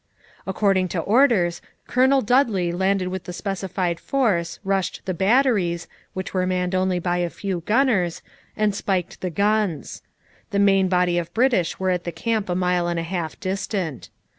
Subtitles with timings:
[0.47, 6.47] According to orders, Colonel Dudley landed with the specified force, rushed the batteries, which were
[6.47, 8.23] manned only by a few gunners,
[8.57, 10.01] and spiked the guns.
[10.49, 14.09] The main body of British were at the camp a mile and a half distant.